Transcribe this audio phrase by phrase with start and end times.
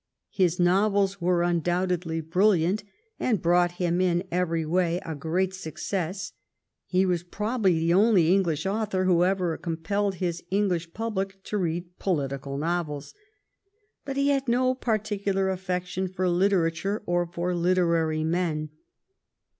[0.31, 2.83] His novels were undoubtedly brilliant,
[3.19, 6.33] and brought him in every way a great success.
[6.87, 11.99] He was probably the only English author who ever compelled his English public to read
[11.99, 13.13] political novels.
[14.03, 18.71] But he had no particular affection for literature or for literary men.